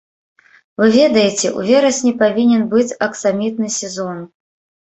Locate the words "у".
1.59-1.67